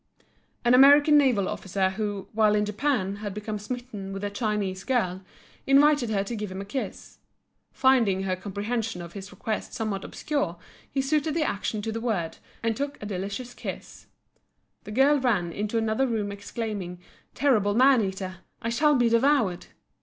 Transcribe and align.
An 0.65 0.73
American 0.73 1.15
naval 1.15 1.47
officer 1.47 1.91
who, 1.91 2.27
while 2.33 2.55
in 2.55 2.65
Japan, 2.65 3.17
had 3.17 3.35
become 3.35 3.59
smitten 3.59 4.11
with 4.11 4.23
a 4.23 4.31
Chinese 4.31 4.83
girl, 4.83 5.21
invited 5.67 6.09
her 6.09 6.23
to 6.23 6.35
give 6.35 6.51
him 6.51 6.59
a 6.59 6.65
kiss. 6.65 7.19
Finding 7.71 8.23
her 8.23 8.35
comprehension 8.35 9.03
of 9.03 9.13
his 9.13 9.31
request 9.31 9.73
somewhat 9.75 10.03
obscure, 10.03 10.57
he 10.91 11.03
suited 11.03 11.35
the 11.35 11.43
action 11.43 11.83
to 11.83 11.91
the 11.91 12.01
word, 12.01 12.39
and 12.63 12.75
took 12.75 12.99
a 12.99 13.05
delicious 13.05 13.53
kiss. 13.53 14.07
The 14.85 14.91
girl 14.91 15.19
ran 15.19 15.51
in 15.51 15.69
another 15.75 16.07
room 16.07 16.31
exclaiming 16.31 16.99
"terrible 17.35 17.75
man 17.75 18.01
eater. 18.03 18.37
I 18.59 18.69
shall 18.69 18.95
be 18.95 19.07
devoured." 19.07 19.67